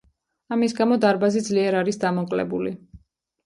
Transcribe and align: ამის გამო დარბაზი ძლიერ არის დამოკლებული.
ამის 0.55 0.73
გამო 0.79 0.97
დარბაზი 1.03 1.45
ძლიერ 1.49 1.79
არის 1.85 2.03
დამოკლებული. 2.07 2.77